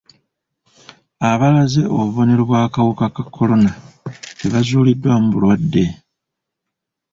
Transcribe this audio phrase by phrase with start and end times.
[1.31, 3.71] Abaalaze obubonero obw'akawuka ka kolona
[4.39, 5.85] tebazuuliddwamu bulwadde.